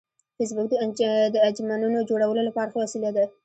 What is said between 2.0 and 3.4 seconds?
جوړولو لپاره ښه وسیله ده